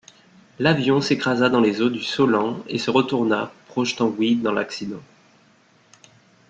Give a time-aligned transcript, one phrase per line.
[0.57, 4.99] L'avion s'écrasa dans les eaux du Solent et se retourna, projetant Wead dans l'accident.